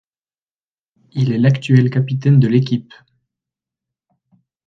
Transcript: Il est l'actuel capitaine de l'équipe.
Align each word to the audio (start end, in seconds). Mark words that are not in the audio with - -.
Il 1.11 1.31
est 1.31 1.37
l'actuel 1.37 1.91
capitaine 1.91 2.39
de 2.39 2.47
l'équipe. 2.47 2.91